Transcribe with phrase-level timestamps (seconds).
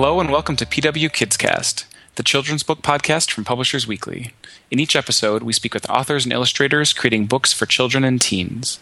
[0.00, 4.32] Hello and welcome to PW Kidscast, the children's book podcast from Publishers Weekly.
[4.70, 8.78] In each episode, we speak with authors and illustrators creating books for children and teens.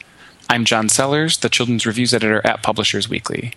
[0.48, 3.52] I'm John Sellers, the children's reviews editor at Publishers Weekly.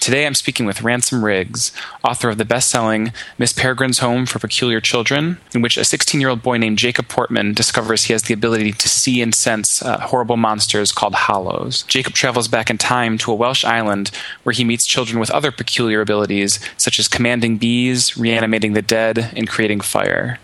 [0.00, 1.70] Today I'm speaking with Ransom Riggs,
[2.02, 6.20] author of the best selling Miss Peregrine's Home for Peculiar Children, in which a 16
[6.20, 9.82] year old boy named Jacob Portman discovers he has the ability to see and sense
[9.82, 11.84] uh, horrible monsters called hollows.
[11.84, 14.10] Jacob travels back in time to a Welsh island
[14.42, 19.32] where he meets children with other peculiar abilities, such as commanding bees, reanimating the dead,
[19.36, 20.40] and creating fire.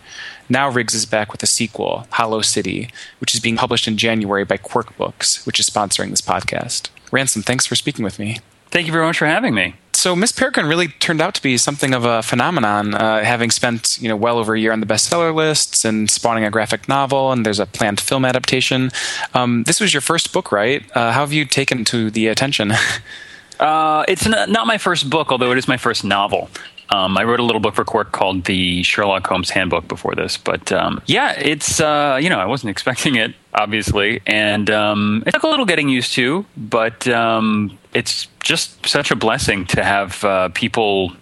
[0.48, 2.88] Now Riggs is back with a sequel, Hollow City,
[3.20, 6.88] which is being published in January by Quirk Books, which is sponsoring this podcast.
[7.10, 8.38] Ransom, thanks for speaking with me.
[8.70, 9.74] Thank you very much for having me.
[9.98, 13.98] So Miss Peregrine really turned out to be something of a phenomenon, uh, having spent
[14.00, 17.32] you know well over a year on the bestseller lists and spawning a graphic novel,
[17.32, 18.90] and there's a planned film adaptation.
[19.34, 20.84] Um, this was your first book, right?
[20.94, 22.72] Uh, how have you taken to the attention?
[23.60, 26.48] uh, it's not my first book, although it is my first novel.
[26.90, 30.38] Um, I wrote a little book for Quirk called the Sherlock Holmes Handbook before this,
[30.38, 35.32] but um, yeah, it's uh, you know I wasn't expecting it obviously, and um, it
[35.32, 40.24] took a little getting used to, but um, it's just such a blessing to have
[40.24, 41.12] uh, people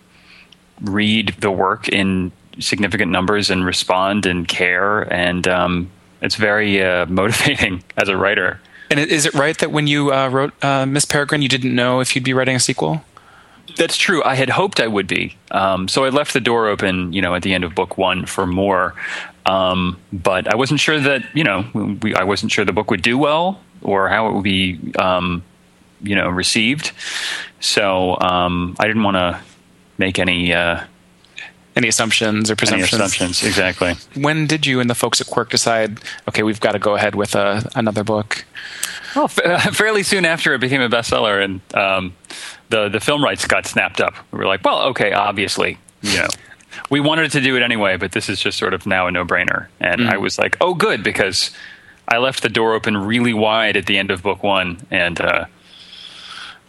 [0.83, 5.91] read the work in significant numbers and respond and care, and um,
[6.23, 8.61] it's very uh, motivating as a writer.
[8.89, 11.99] And is it right that when you uh, wrote uh, Miss Peregrine, you didn't know
[12.01, 13.03] if you'd be writing a sequel?
[13.77, 14.23] That's true.
[14.25, 15.37] I had hoped I would be.
[15.51, 18.27] Um, so I left the door open, you know, at the end of book one
[18.27, 18.95] for more.
[19.45, 21.65] Um, but I wasn't sure that, you know,
[22.03, 25.43] we, I wasn't sure the book would do well or how it would be, um,
[26.03, 26.93] you know, received.
[27.61, 29.41] So um, I didn't want to
[29.99, 30.53] make any.
[30.53, 30.85] Uh,
[31.77, 32.93] any assumptions or presumptions?
[32.93, 33.95] Any assumptions, exactly.
[34.21, 37.15] When did you and the folks at Quirk decide, okay, we've got to go ahead
[37.15, 38.47] with a, uh, another book?
[39.15, 42.15] Well, fairly soon after it became a bestseller, and um,
[42.71, 44.15] the the film rights got snapped up.
[44.33, 46.29] We were like, well, okay, obviously, you know,
[46.91, 49.25] we wanted to do it anyway, but this is just sort of now a no
[49.25, 49.69] brainer.
[49.81, 50.13] And mm.
[50.13, 51.51] I was like, oh, good, because
[52.09, 55.47] I left the door open really wide at the end of book one, and uh,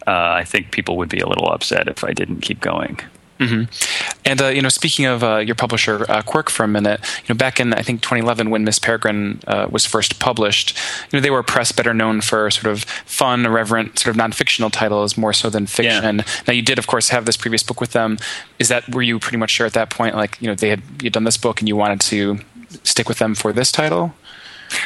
[0.06, 3.00] uh, I think people would be a little upset if I didn't keep going.
[3.38, 4.20] Mm-hmm.
[4.24, 7.34] And uh, you know, speaking of uh, your publisher uh, Quirk for a minute, you
[7.34, 10.76] know, back in I think 2011 when Miss Peregrine uh, was first published,
[11.10, 14.16] you know, they were a press better known for sort of fun, irreverent, sort of
[14.16, 16.18] non-fictional titles more so than fiction.
[16.18, 16.24] Yeah.
[16.46, 18.18] Now, you did, of course, have this previous book with them.
[18.58, 20.82] Is that were you pretty much sure at that point, like you know, they had
[21.00, 22.38] you done this book and you wanted to
[22.82, 24.14] stick with them for this title?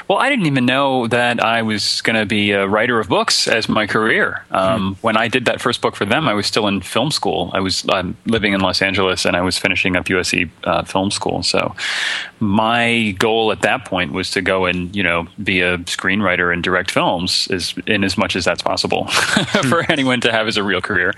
[0.09, 3.49] Well, I didn't even know that I was going to be a writer of books
[3.49, 4.45] as my career.
[4.51, 5.01] Um, hmm.
[5.01, 7.51] When I did that first book for them, I was still in film school.
[7.55, 11.11] I was um, living in Los Angeles and I was finishing up USC uh, film
[11.11, 11.43] school.
[11.43, 11.75] So
[12.41, 16.63] my goal at that point was to go and you know be a screenwriter and
[16.63, 19.07] direct films as in as much as that's possible
[19.69, 19.93] for hmm.
[19.93, 21.13] anyone to have as a real career.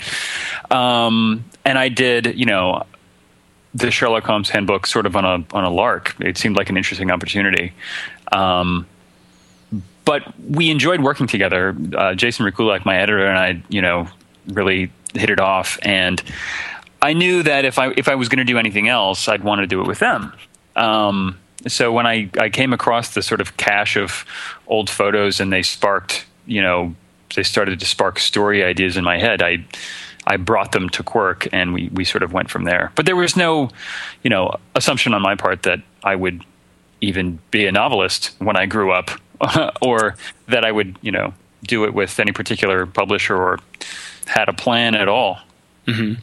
[0.71, 2.85] Um, and I did, you know,
[3.75, 6.15] the Sherlock Holmes handbook sort of on a on a lark.
[6.21, 7.73] It seemed like an interesting opportunity.
[8.33, 8.87] Um,
[10.05, 11.77] but we enjoyed working together.
[11.97, 14.07] Uh, Jason Rekulak, my editor, and I, you know,
[14.49, 15.79] really hit it off.
[15.83, 16.23] And
[17.01, 19.61] I knew that if I if I was going to do anything else, I'd want
[19.61, 20.33] to do it with them.
[20.77, 24.25] Um, so when I, I came across the sort of cache of
[24.67, 26.95] old photos and they sparked, you know,
[27.35, 29.43] they started to spark story ideas in my head.
[29.43, 29.65] I
[30.27, 32.93] I brought them to Quirk, and we we sort of went from there.
[32.95, 33.71] But there was no,
[34.23, 36.45] you know, assumption on my part that I would
[37.01, 39.11] even be a novelist when I grew up,
[39.83, 40.17] or
[40.49, 41.35] that I would, you know,
[41.67, 43.59] do it with any particular publisher or
[44.27, 45.39] had a plan at all.
[45.87, 46.15] Mm-hmm.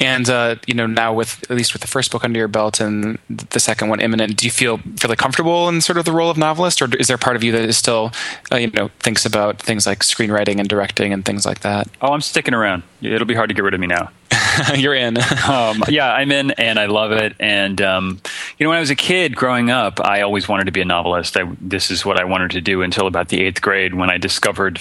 [0.00, 2.80] And uh, you know, now with at least with the first book under your belt
[2.80, 6.30] and the second one imminent, do you feel fairly comfortable in sort of the role
[6.30, 8.12] of novelist, or is there part of you that is still,
[8.52, 11.88] uh, you know, thinks about things like screenwriting and directing and things like that?
[12.00, 12.82] Oh, I'm sticking around.
[13.02, 14.10] It'll be hard to get rid of me now.
[14.74, 15.18] You're in.
[15.48, 17.34] um, yeah, I'm in, and I love it.
[17.40, 18.20] And um,
[18.58, 20.84] you know, when I was a kid growing up, I always wanted to be a
[20.84, 21.36] novelist.
[21.36, 24.18] I, this is what I wanted to do until about the eighth grade when I
[24.18, 24.80] discovered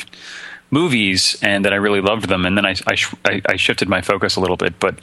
[0.69, 2.45] movies and that I really loved them.
[2.45, 2.75] And then I,
[3.25, 4.99] I, I shifted my focus a little bit, but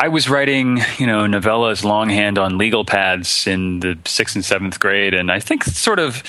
[0.00, 4.78] I was writing, you know, novellas longhand on legal pads in the sixth and seventh
[4.78, 6.22] grade, and I think sort of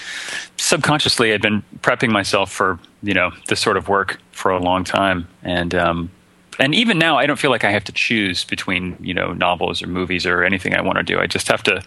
[0.57, 4.83] subconsciously I'd been prepping myself for, you know, this sort of work for a long
[4.83, 6.09] time, and um,
[6.57, 9.83] and even now I don't feel like I have to choose between, you know, novels
[9.83, 11.19] or movies or anything I want to do.
[11.19, 11.83] I just have to,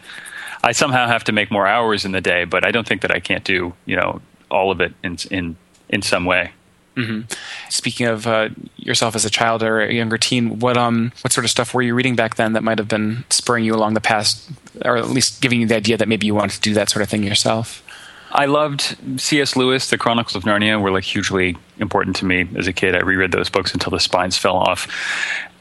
[0.63, 3.11] I somehow have to make more hours in the day, but I don't think that
[3.11, 4.21] I can't do, you know,
[4.53, 5.57] all of it in in
[5.93, 6.53] in some way.
[6.97, 7.33] Mm-hmm.
[7.71, 11.45] Speaking of uh, yourself as a child or a younger teen, what um what sort
[11.45, 14.01] of stuff were you reading back then that might have been spurring you along the
[14.01, 14.51] past,
[14.85, 17.03] or at least giving you the idea that maybe you wanted to do that sort
[17.03, 17.83] of thing yourself?
[18.31, 19.57] I loved C.S.
[19.57, 19.91] Lewis.
[19.91, 22.95] The Chronicles of Narnia were like hugely important to me as a kid.
[22.95, 24.89] I reread those books until the spines fell off.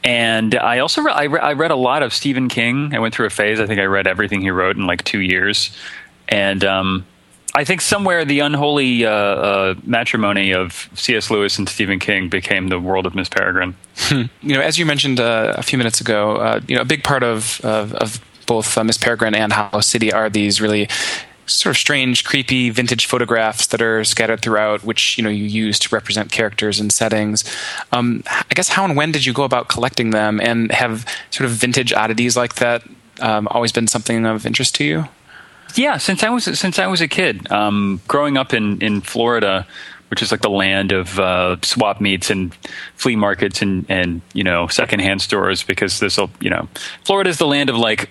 [0.04, 2.94] And I also re- I, re- I read a lot of Stephen King.
[2.94, 3.60] I went through a phase.
[3.60, 5.76] I think I read everything he wrote in like two years.
[6.28, 7.06] And um,
[7.54, 11.30] I think somewhere the unholy uh, uh, matrimony of C.S.
[11.30, 13.76] Lewis and Stephen King became the world of Miss Peregrine.
[14.10, 17.04] you know, as you mentioned uh, a few minutes ago, uh, you know, a big
[17.04, 20.88] part of of, of both uh, Miss Peregrine and Hollow City are these really
[21.46, 25.78] sort of strange, creepy vintage photographs that are scattered throughout, which you know you use
[25.80, 27.44] to represent characters and settings.
[27.92, 31.44] Um, I guess how and when did you go about collecting them, and have sort
[31.44, 32.82] of vintage oddities like that
[33.20, 35.08] um, always been something of interest to you?
[35.74, 39.66] Yeah, since I was since I was a kid, um, growing up in in Florida,
[40.10, 42.54] which is like the land of uh, swap meets and
[42.96, 46.68] flea markets and and you know secondhand stores, because there's a you know
[47.04, 48.10] Florida is the land of like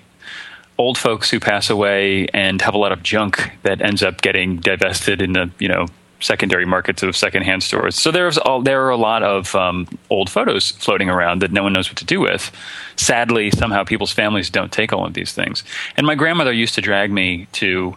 [0.78, 4.58] old folks who pass away and have a lot of junk that ends up getting
[4.58, 5.86] divested in the you know
[6.22, 7.96] secondary markets of secondhand stores.
[7.96, 11.64] So there's all, there are a lot of um, old photos floating around that no
[11.64, 12.52] one knows what to do with.
[12.96, 15.64] Sadly, somehow people's families don't take all of these things.
[15.98, 17.96] And my grandmother used to drag me to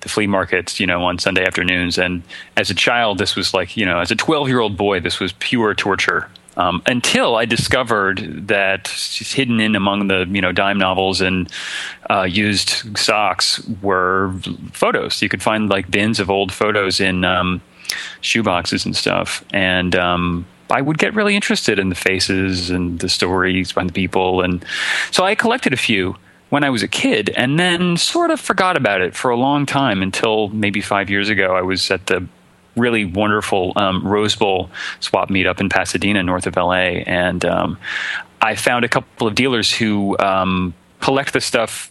[0.00, 1.98] the flea markets, you know, on Sunday afternoons.
[1.98, 2.22] And
[2.56, 5.18] as a child, this was like, you know, as a 12 year old boy, this
[5.18, 6.28] was pure torture.
[6.56, 11.50] Um, until I discovered that hidden in among the you know dime novels and
[12.10, 14.32] uh, used socks were
[14.72, 15.20] photos.
[15.20, 17.60] You could find like bins of old photos in um,
[18.22, 23.08] shoeboxes and stuff, and um, I would get really interested in the faces and the
[23.08, 24.64] stories behind the people, and
[25.10, 26.16] so I collected a few
[26.50, 29.66] when I was a kid, and then sort of forgot about it for a long
[29.66, 31.56] time until maybe five years ago.
[31.56, 32.28] I was at the
[32.76, 37.78] really wonderful um, Rose Bowl swap meetup in Pasadena, north of LA, and um,
[38.40, 41.90] I found a couple of dealers who um, collect the stuff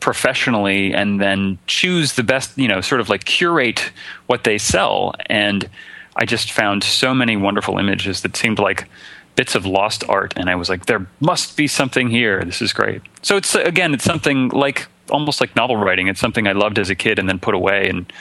[0.00, 3.92] professionally and then choose the best, you know, sort of like curate
[4.26, 5.14] what they sell.
[5.26, 5.68] And
[6.16, 8.88] I just found so many wonderful images that seemed like
[9.36, 10.34] bits of lost art.
[10.36, 12.44] And i was like there must be something here.
[12.44, 13.00] This is great.
[13.22, 16.90] So it's again it's something like almost like novel writing it's something i loved as
[16.90, 18.12] a kid and then put away and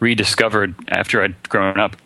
[0.00, 1.96] rediscovered after I'd grown up.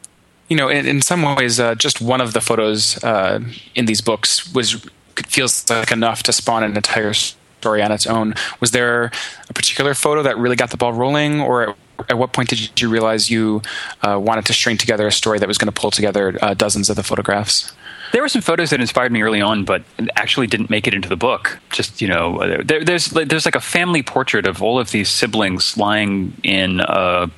[0.49, 3.41] You know, in, in some ways, uh, just one of the photos uh,
[3.75, 4.85] in these books was
[5.27, 8.35] feels like enough to spawn an entire story on its own.
[8.61, 9.13] Was there
[9.49, 11.77] a particular photo that really got the ball rolling, or
[12.09, 13.63] at what point did you realize you
[14.03, 16.91] uh, wanted to string together a story that was going to pull together uh, dozens
[16.91, 17.73] of the photographs?
[18.13, 19.83] There were some photos that inspired me early on, but
[20.17, 21.59] actually didn't make it into the book.
[21.71, 25.77] Just you know, there, there's there's like a family portrait of all of these siblings
[25.77, 27.31] lying in a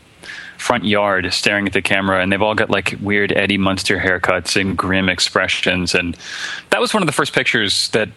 [0.63, 4.59] front yard staring at the camera, and they've all got like weird Eddie Munster haircuts
[4.59, 5.95] and grim expressions.
[5.95, 6.17] And
[6.71, 8.09] that was one of the first pictures that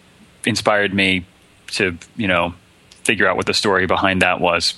[0.44, 1.26] inspired me
[1.72, 2.54] to, you know,
[3.02, 4.74] figure out what the story behind that was.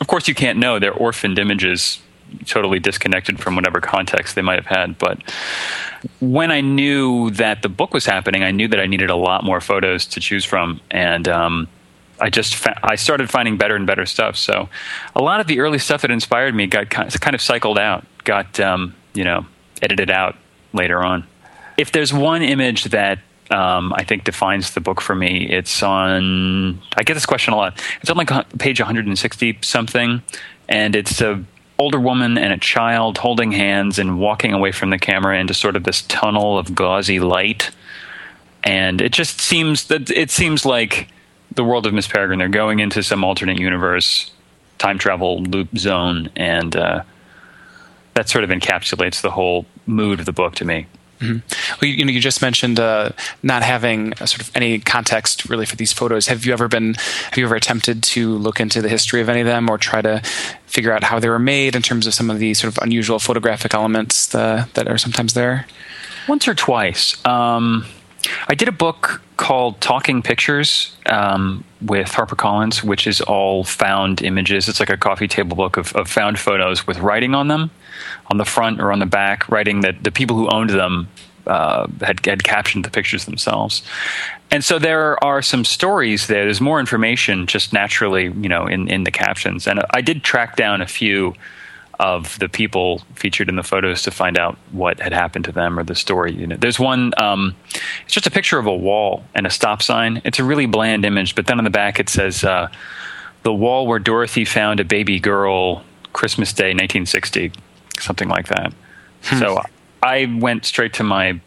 [0.00, 0.78] Of course, you can't know.
[0.78, 2.00] They're orphaned images,
[2.46, 4.98] totally disconnected from whatever context they might have had.
[4.98, 5.22] But
[6.20, 9.44] when I knew that the book was happening, I knew that I needed a lot
[9.44, 10.80] more photos to choose from.
[10.90, 11.68] And, um,
[12.20, 14.36] I just fa- I started finding better and better stuff.
[14.36, 14.68] So
[15.16, 18.58] a lot of the early stuff that inspired me got kind of cycled out, got
[18.60, 19.46] um, you know
[19.82, 20.36] edited out
[20.72, 21.26] later on.
[21.76, 23.18] If there's one image that
[23.50, 26.80] um, I think defines the book for me, it's on.
[26.96, 27.82] I get this question a lot.
[28.00, 30.22] It's on like page 160 something,
[30.68, 31.42] and it's a
[31.78, 35.76] older woman and a child holding hands and walking away from the camera into sort
[35.76, 37.70] of this tunnel of gauzy light.
[38.62, 41.08] And it just seems that it seems like
[41.54, 42.38] the world of Miss Peregrine.
[42.38, 44.32] They're going into some alternate universe,
[44.78, 47.02] time travel loop zone, and uh,
[48.14, 50.86] that sort of encapsulates the whole mood of the book to me.
[51.20, 51.80] Mm-hmm.
[51.80, 53.10] Well, you, you, know, you just mentioned uh,
[53.42, 56.26] not having sort of any context really for these photos.
[56.26, 56.94] Have you ever been?
[56.94, 60.02] Have you ever attempted to look into the history of any of them, or try
[60.02, 60.20] to
[60.66, 63.18] figure out how they were made in terms of some of the sort of unusual
[63.18, 65.66] photographic elements the, that are sometimes there?
[66.26, 67.24] Once or twice.
[67.24, 67.84] Um,
[68.48, 74.68] I did a book called Talking Pictures um, with HarperCollins, which is all found images.
[74.68, 77.70] It's like a coffee table book of, of, found photos with writing on them,
[78.28, 81.08] on the front or on the back, writing that the people who owned them
[81.46, 83.82] uh, had, had captioned the pictures themselves.
[84.50, 86.44] And so there are some stories there.
[86.44, 89.66] There's more information just naturally, you know, in, in the captions.
[89.66, 91.34] And I did track down a few
[92.00, 95.78] of the people featured in the photos to find out what had happened to them
[95.78, 96.32] or the story.
[96.32, 97.12] You know, there's one.
[97.16, 97.54] Um,
[98.04, 100.20] it's just a picture of a wall and a stop sign.
[100.24, 102.68] It's a really bland image, but then on the back it says uh,
[103.42, 107.52] the wall where Dorothy found a baby girl, Christmas Day, 1960,
[107.98, 108.72] something like that.
[109.24, 109.38] Hmm.
[109.38, 109.62] So
[110.02, 111.40] I went straight to my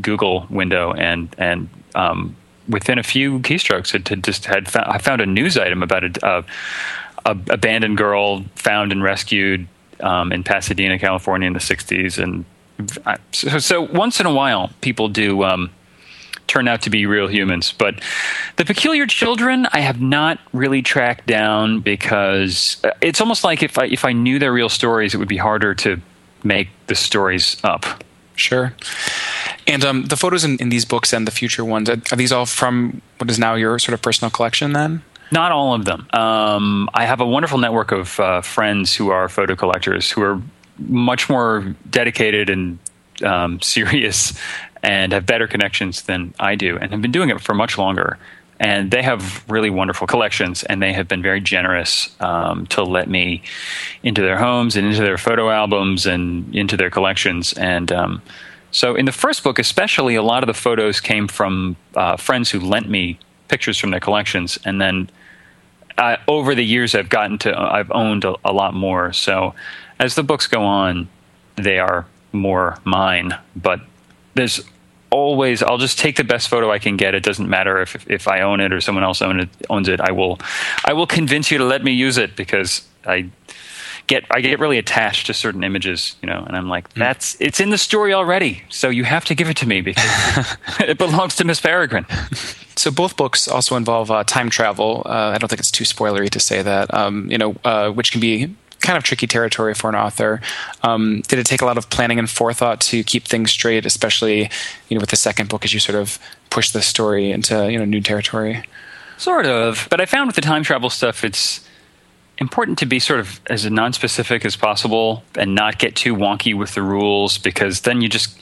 [0.00, 2.36] Google window and and um,
[2.68, 6.04] within a few keystrokes, it had just had found, I found a news item about
[6.04, 6.44] a, a,
[7.26, 9.66] a abandoned girl found and rescued
[10.02, 12.44] um, in Pasadena, California, in the '60s, and
[13.06, 15.70] I, so, so, once in a while, people do um,
[16.46, 17.72] turn out to be real humans.
[17.72, 18.02] But
[18.56, 23.78] the peculiar children, I have not really tracked down because uh, it's almost like if
[23.78, 26.00] I if I knew their real stories, it would be harder to
[26.44, 28.04] make the stories up.
[28.34, 28.74] Sure.
[29.66, 32.32] And um, the photos in, in, these books and the future ones are, are, these
[32.32, 34.72] all from what is now your sort of personal collection?
[34.72, 35.02] Then
[35.32, 36.06] not all of them.
[36.12, 40.40] Um, I have a wonderful network of uh, friends who are photo collectors who are
[40.78, 42.78] much more dedicated and
[43.24, 44.38] um, serious
[44.82, 48.18] and have better connections than I do, and have been doing it for much longer.
[48.58, 53.08] And they have really wonderful collections, and they have been very generous um, to let
[53.08, 53.42] me
[54.02, 57.52] into their homes and into their photo albums and into their collections.
[57.54, 58.22] And um,
[58.70, 62.50] so, in the first book, especially, a lot of the photos came from uh, friends
[62.50, 65.10] who lent me pictures from their collections, and then
[66.28, 69.12] over the years, I've gotten to I've owned a, a lot more.
[69.12, 69.54] So,
[69.98, 71.08] as the books go on,
[71.56, 73.38] they are more mine.
[73.54, 73.80] But
[74.34, 74.60] there's
[75.10, 77.14] always I'll just take the best photo I can get.
[77.14, 80.00] It doesn't matter if if I own it or someone else own it, owns it.
[80.00, 80.38] I will
[80.84, 83.30] I will convince you to let me use it because I
[84.06, 87.00] get I get really attached to certain images, you know, and I'm like, hmm.
[87.00, 90.56] that's it's in the story already, so you have to give it to me because
[90.80, 92.06] it belongs to Miss Peregrine.
[92.76, 95.02] So both books also involve uh, time travel.
[95.04, 96.92] Uh, I don't think it's too spoilery to say that.
[96.94, 100.40] Um, you know, uh, which can be kind of tricky territory for an author.
[100.82, 104.50] Um, did it take a lot of planning and forethought to keep things straight, especially
[104.88, 106.18] you know with the second book as you sort of
[106.50, 108.62] push the story into you know new territory?
[109.16, 111.60] Sort of, but I found with the time travel stuff, it's
[112.42, 116.74] important to be sort of as non-specific as possible and not get too wonky with
[116.74, 118.36] the rules because then you just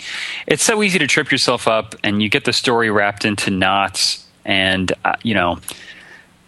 [0.49, 4.27] it's so easy to trip yourself up and you get the story wrapped into knots
[4.45, 5.59] and uh, you know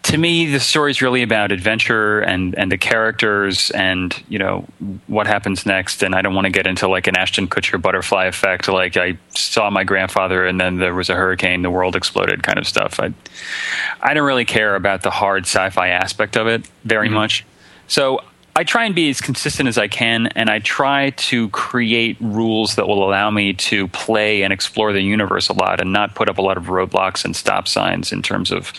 [0.03, 4.65] to me, the story is really about adventure and, and the characters and you know
[5.07, 6.03] what happens next.
[6.03, 9.17] And I don't want to get into like an Ashton Kutcher butterfly effect, like I
[9.29, 12.99] saw my grandfather and then there was a hurricane, the world exploded, kind of stuff.
[12.99, 13.13] I
[14.01, 17.15] I don't really care about the hard sci-fi aspect of it very mm-hmm.
[17.15, 17.45] much.
[17.87, 18.19] So
[18.55, 22.75] I try and be as consistent as I can, and I try to create rules
[22.75, 26.29] that will allow me to play and explore the universe a lot, and not put
[26.29, 28.71] up a lot of roadblocks and stop signs in terms of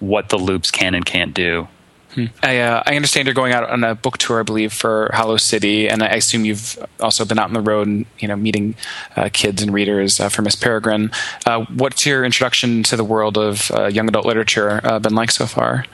[0.00, 1.68] what the loops can and can't do.
[2.16, 2.26] Hmm.
[2.42, 5.36] I, uh, I, understand you're going out on a book tour, I believe, for Hollow
[5.36, 8.74] City, and I assume you've also been out on the road and you know meeting
[9.16, 11.10] uh, kids and readers uh, for Miss Peregrine.
[11.44, 15.30] Uh, what's your introduction to the world of uh, young adult literature uh, been like
[15.30, 15.84] so far?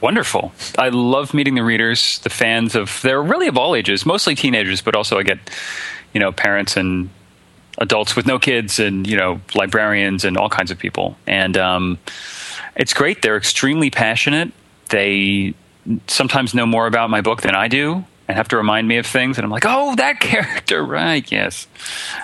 [0.00, 0.52] Wonderful.
[0.78, 3.00] I love meeting the readers, the fans of.
[3.02, 5.40] They're really of all ages, mostly teenagers, but also I get
[6.12, 7.10] you know parents and
[7.78, 11.56] adults with no kids, and you know librarians and all kinds of people, and.
[11.56, 11.98] Um,
[12.76, 13.22] it's great.
[13.22, 14.52] They're extremely passionate.
[14.90, 15.54] They
[16.06, 19.06] sometimes know more about my book than I do and have to remind me of
[19.06, 19.38] things.
[19.38, 21.30] And I'm like, oh, that character, right?
[21.30, 21.66] Yes,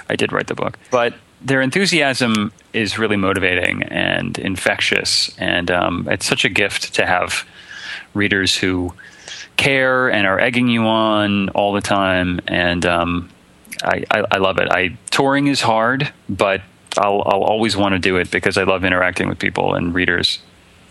[0.09, 0.79] I did write the book.
[0.91, 5.37] But their enthusiasm is really motivating and infectious.
[5.39, 7.47] And um, it's such a gift to have
[8.15, 8.95] readers who
[9.57, 12.41] care and are egging you on all the time.
[12.47, 13.31] And um,
[13.83, 14.69] I, I, I love it.
[14.71, 16.63] I touring is hard, but
[16.99, 20.41] I'll, I'll always want to do it because I love interacting with people and readers.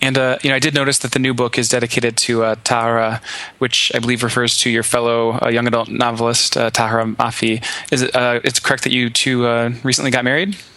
[0.01, 2.55] And uh, you know, I did notice that the new book is dedicated to uh,
[2.55, 3.21] Tahereh,
[3.59, 7.63] which I believe refers to your fellow uh, young adult novelist uh, Tahereh Mafi.
[7.91, 8.15] Is it?
[8.15, 10.57] Uh, it's correct that you two uh, recently got married?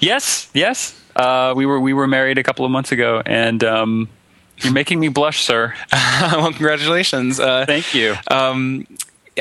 [0.00, 1.00] Yes, yes.
[1.16, 4.08] we were we were married a couple of months ago, and um,
[4.58, 5.74] you're making me blush, sir.
[5.92, 7.38] well, congratulations.
[7.38, 8.16] Thank you.
[8.30, 8.86] Um,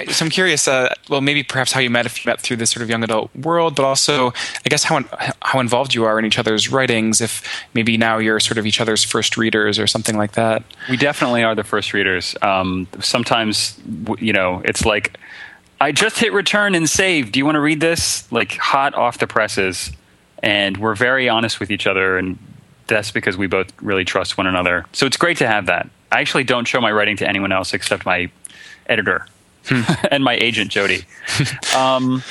[0.09, 0.67] so I'm curious.
[0.67, 3.03] Uh, well, maybe perhaps how you met, if you met through this sort of young
[3.03, 5.03] adult world, but also, I guess how
[5.41, 7.21] how involved you are in each other's writings.
[7.21, 10.63] If maybe now you're sort of each other's first readers or something like that.
[10.89, 12.35] We definitely are the first readers.
[12.41, 13.79] Um, sometimes,
[14.19, 15.17] you know, it's like
[15.79, 17.31] I just hit return and save.
[17.31, 18.31] Do you want to read this?
[18.31, 19.91] Like hot off the presses,
[20.41, 22.39] and we're very honest with each other, and
[22.87, 24.85] that's because we both really trust one another.
[24.91, 25.87] So it's great to have that.
[26.11, 28.31] I actually don't show my writing to anyone else except my
[28.87, 29.25] editor
[30.11, 31.05] and my agent Jodi.
[31.75, 32.21] Um,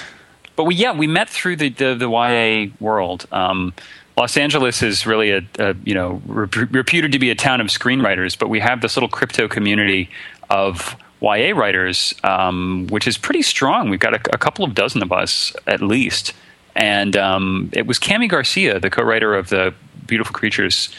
[0.55, 3.27] but we yeah we met through the the, the YA world.
[3.33, 3.73] Um,
[4.17, 8.39] Los Angeles is really a, a you know reputed to be a town of screenwriters,
[8.39, 10.11] but we have this little crypto community
[10.51, 13.89] of YA writers, um, which is pretty strong.
[13.89, 16.35] We've got a, a, couple of dozen of us at least,
[16.75, 19.73] and um, it was Kami Garcia, the co-writer of the
[20.07, 20.95] Beautiful Creatures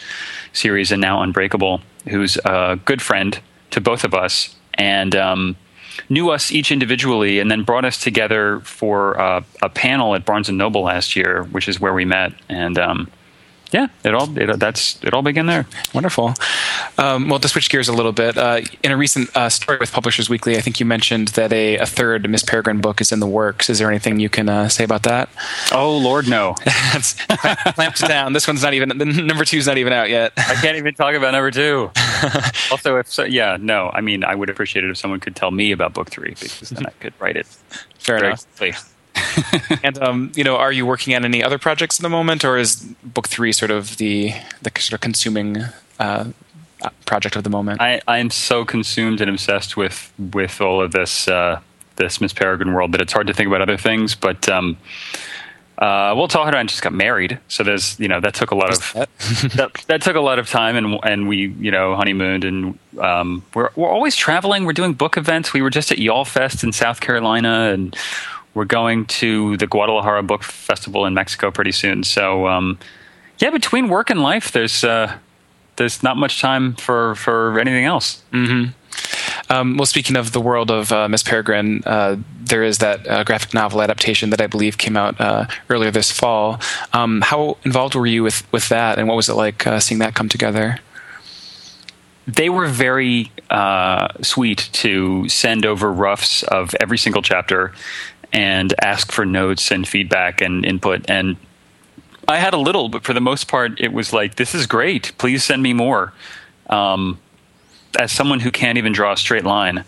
[0.54, 3.40] series and now Unbreakable, who's a good friend
[3.72, 5.56] to both of us, and um,
[6.10, 10.50] knew us each individually and then brought us together for uh, a panel at Barnes
[10.50, 12.34] and Noble last year, which is where we met.
[12.50, 13.12] And um,
[13.72, 15.66] yeah, it all it, that's it all began there.
[15.94, 16.36] Wonderful.
[16.98, 19.92] Um, well, to switch gears a little bit, uh, in a recent uh, story with
[19.92, 23.20] Publishers Weekly, I think you mentioned that a, a third Miss Peregrine book is in
[23.20, 23.70] the works.
[23.70, 25.30] Is there anything you can uh, say about that?
[25.72, 26.56] Oh Lord, no.
[26.66, 27.14] That's
[27.74, 28.34] clamped down.
[28.34, 30.34] This one's not even the number two's not even out yet.
[30.38, 31.92] I can't even talk about number two.
[32.72, 33.90] also, if so, yeah, no.
[33.94, 36.70] I mean, I would appreciate it if someone could tell me about book three because
[36.70, 37.48] then I could write it.
[37.98, 38.46] Fair enough.
[38.58, 38.76] Quickly.
[39.84, 42.58] and um, you know, are you working on any other projects at the moment, or
[42.58, 45.58] is book three sort of the the sort of consuming
[46.00, 46.30] uh,
[47.06, 47.82] project of the moment?
[47.82, 51.60] I, I am so consumed and obsessed with with all of this uh,
[51.96, 54.16] this Miss Peregrine world that it's hard to think about other things.
[54.16, 54.78] But um,
[55.78, 58.56] uh, well, Tahereh and I just got married, so there's you know that took a
[58.56, 58.94] lot of
[59.56, 63.44] that, that, took a lot of time, and and we you know honeymooned, and um,
[63.54, 64.66] we're we're always traveling.
[64.66, 65.52] We're doing book events.
[65.52, 67.96] We were just at YALLFest in South Carolina, and
[68.54, 72.04] we're going to the Guadalajara Book Festival in Mexico pretty soon.
[72.04, 72.78] So, um,
[73.40, 75.18] yeah, between work and life, there's uh,
[75.76, 78.22] there's not much time for for anything else.
[78.32, 78.72] Mm-hmm.
[79.50, 83.24] Um, well, speaking of the world of uh, Miss Peregrine, uh, there is that uh,
[83.24, 86.60] graphic novel adaptation that I believe came out uh, earlier this fall.
[86.94, 90.00] Um, how involved were you with with that, and what was it like uh, seeing
[90.00, 90.80] that come together?
[92.28, 97.74] they were very uh, sweet to send over roughs of every single chapter
[98.34, 101.10] and ask for notes and feedback and input.
[101.10, 101.38] And
[102.28, 105.14] I had a little, but for the most part, it was like, this is great.
[105.18, 106.14] Please send me more.
[106.68, 107.20] Um,
[108.00, 109.86] as someone who can't even draw a straight line,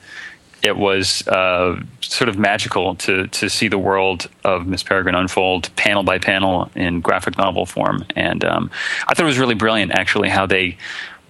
[0.61, 5.69] it was uh, sort of magical to to see the world of Miss Peregrine unfold
[5.75, 8.71] panel by panel in graphic novel form, and um,
[9.07, 10.77] I thought it was really brilliant actually how they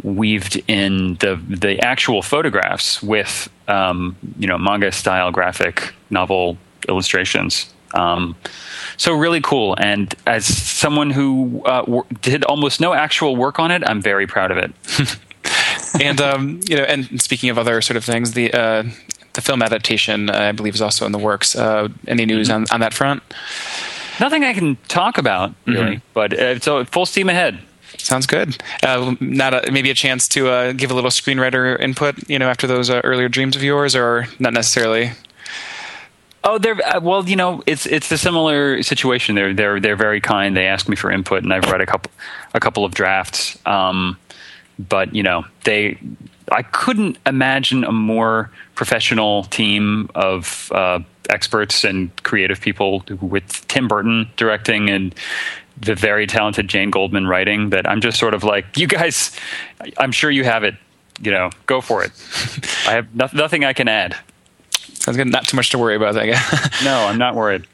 [0.03, 6.57] weaved in the the actual photographs with um, you know manga style graphic novel
[6.88, 7.72] illustrations.
[7.94, 8.36] Um,
[8.98, 9.75] so really cool.
[9.80, 14.51] And as someone who uh, did almost no actual work on it, I'm very proud
[14.51, 14.74] of it.
[16.01, 18.84] and um, you know, and speaking of other sort of things, the uh,
[19.34, 21.56] the film adaptation, uh, I believe, is also in the works.
[21.56, 22.63] Uh, any news mm-hmm.
[22.63, 23.22] on, on that front?
[24.20, 26.14] Nothing I can talk about really, mm-hmm.
[26.14, 27.59] but uh, so full steam ahead.
[27.98, 28.62] Sounds good.
[28.83, 32.50] Uh, not a, maybe a chance to uh, give a little screenwriter input, you know,
[32.50, 35.12] after those uh, earlier dreams of yours, or not necessarily.
[36.48, 37.27] Oh, they're uh, well.
[37.27, 39.34] You know, it's it's a similar situation.
[39.34, 40.55] They're they're they're very kind.
[40.55, 42.12] They ask me for input, and I've read a couple
[42.53, 43.58] a couple of drafts.
[43.66, 44.18] Um,
[44.77, 45.98] but you know, they
[46.51, 53.88] I couldn't imagine a more professional team of uh, experts and creative people with Tim
[53.88, 55.16] Burton directing and
[55.77, 57.72] the very talented Jane Goldman writing.
[57.72, 59.36] That I'm just sort of like, you guys.
[59.98, 60.75] I'm sure you have it.
[61.22, 62.12] You know, go for it.
[62.88, 64.16] I have no- nothing I can add.
[65.05, 65.27] Sounds good.
[65.27, 66.81] Not too much to worry about, I guess.
[66.83, 67.68] no, I'm not worried.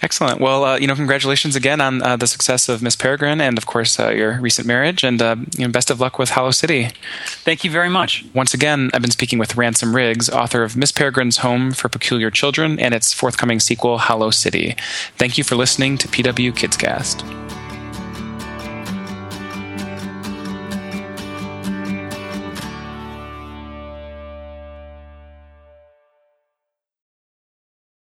[0.00, 0.40] Excellent.
[0.40, 3.66] Well, uh, you know, congratulations again on uh, the success of Miss Peregrine, and of
[3.66, 6.88] course uh, your recent marriage, and uh, you know, best of luck with Hollow City.
[7.26, 8.24] Thank you very much.
[8.32, 12.30] Once again, I've been speaking with Ransom Riggs, author of Miss Peregrine's Home for Peculiar
[12.30, 14.74] Children and its forthcoming sequel, Hollow City.
[15.18, 17.57] Thank you for listening to PW Kidscast.